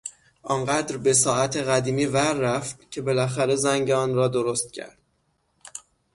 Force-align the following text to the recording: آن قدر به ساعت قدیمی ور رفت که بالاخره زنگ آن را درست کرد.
آن 0.43 0.65
قدر 0.65 0.97
به 0.97 1.13
ساعت 1.13 1.57
قدیمی 1.57 2.05
ور 2.05 2.33
رفت 2.33 2.91
که 2.91 3.01
بالاخره 3.01 3.55
زنگ 3.55 3.91
آن 3.91 4.15
را 4.15 4.27
درست 4.27 4.71
کرد. 4.73 4.97